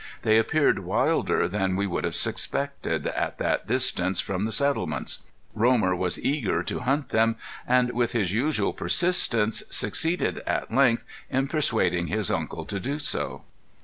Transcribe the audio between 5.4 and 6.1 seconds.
Romer